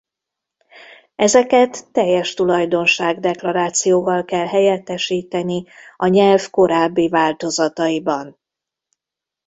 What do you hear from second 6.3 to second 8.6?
korábbi változataiban.